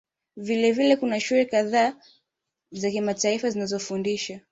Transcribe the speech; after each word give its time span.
Vilevile 0.37 0.95
kuna 0.95 1.19
shule 1.19 1.45
kadhaa 1.45 1.93
za 2.71 2.91
kimataifa 2.91 3.49
zinazofundisha 3.49 4.41